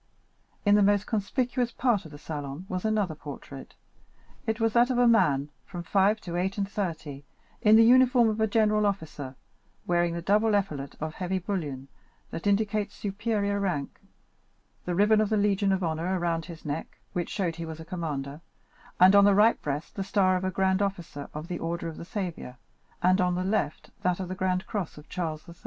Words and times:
In 0.65 0.73
the 0.73 0.81
most 0.81 1.05
conspicuous 1.05 1.71
part 1.71 2.05
of 2.05 2.11
the 2.11 2.17
salon 2.17 2.65
was 2.67 2.85
another 2.85 3.13
portrait. 3.13 3.75
It 4.47 4.59
was 4.59 4.73
that 4.73 4.89
of 4.89 4.97
a 4.97 5.07
man, 5.07 5.49
from 5.63 5.83
five 5.83 6.19
to 6.21 6.35
eight 6.35 6.57
and 6.57 6.67
thirty, 6.67 7.23
in 7.61 7.75
the 7.75 7.83
uniform 7.85 8.27
of 8.27 8.41
a 8.41 8.47
general 8.47 8.87
officer, 8.87 9.35
wearing 9.85 10.15
the 10.15 10.21
double 10.23 10.55
epaulet 10.55 10.95
of 10.99 11.13
heavy 11.13 11.37
bullion, 11.37 11.87
that 12.31 12.47
indicates 12.47 12.95
superior 12.95 13.59
rank, 13.59 13.99
the 14.85 14.95
ribbon 14.95 15.21
of 15.21 15.29
the 15.29 15.37
Legion 15.37 15.71
of 15.71 15.83
Honor 15.83 16.17
around 16.19 16.45
his 16.45 16.65
neck, 16.65 16.97
which 17.13 17.29
showed 17.29 17.57
he 17.57 17.65
was 17.67 17.79
a 17.79 17.85
commander, 17.85 18.41
and 18.99 19.15
on 19.15 19.23
the 19.25 19.35
right 19.35 19.61
breast, 19.61 19.93
the 19.93 20.03
star 20.03 20.35
of 20.35 20.43
a 20.43 20.49
grand 20.49 20.81
officer 20.81 21.29
of 21.35 21.47
the 21.47 21.59
order 21.59 21.87
of 21.87 21.97
the 21.97 22.05
Saviour, 22.05 22.57
and 23.03 23.21
on 23.21 23.35
the 23.35 23.43
left 23.43 23.91
that 24.01 24.19
of 24.19 24.29
the 24.29 24.33
grand 24.33 24.65
cross 24.65 24.97
of 24.97 25.07
Charles 25.09 25.47
III. 25.47 25.53